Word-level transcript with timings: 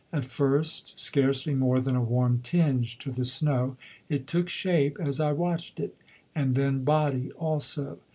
At 0.11 0.25
first 0.25 0.97
scarcely 0.97 1.53
more 1.53 1.79
than 1.79 1.95
a 1.95 2.01
warm 2.01 2.39
tinge 2.41 2.97
to 2.97 3.11
the 3.11 3.23
snow, 3.23 3.77
it 4.09 4.25
took 4.25 4.49
shape 4.49 4.97
as 4.99 5.19
I 5.19 5.31
watched 5.31 5.79
it, 5.79 5.95
and 6.33 6.55
then 6.55 6.83
body 6.83 7.31
also. 7.33 7.99